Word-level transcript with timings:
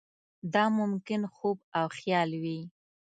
دا 0.53 0.63
ممکن 0.79 1.21
خوب 1.35 1.57
او 1.77 1.85
خیال 1.97 2.29
وي. 2.43 2.59